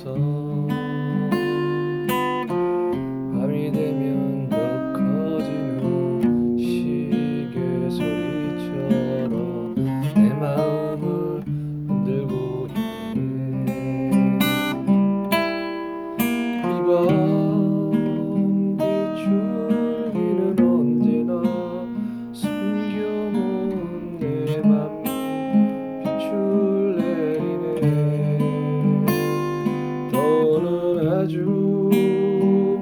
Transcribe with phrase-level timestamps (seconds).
[0.00, 0.81] goes.
[31.22, 31.38] 아주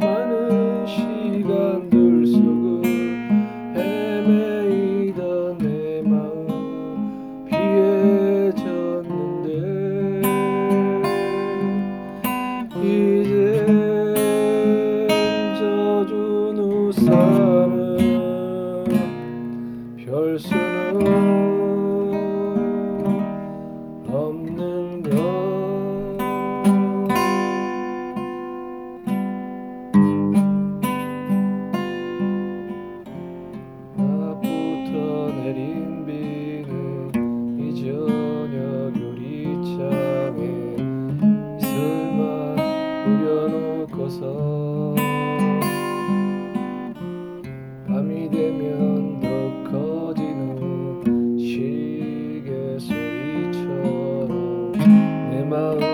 [0.00, 2.82] 많은 시간들 속을
[3.76, 8.62] 헤매이던 내 마음 피해졌는데
[12.80, 13.36] 이제
[15.58, 17.76] 젖은 우산은
[19.98, 20.96] 별 수는
[24.08, 25.49] 없는 것.
[37.80, 40.38] 저녁 유리창에
[41.58, 42.56] 술만
[43.06, 44.20] 뿌려놓고서
[47.86, 49.26] 밤이 되면 더
[49.70, 54.28] 커지는 시계 소리처럼
[55.30, 55.89] 내 마음